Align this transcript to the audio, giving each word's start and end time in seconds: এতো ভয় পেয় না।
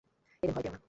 এতো 0.43 0.53
ভয় 0.53 0.63
পেয় 0.63 0.73
না। 0.73 0.79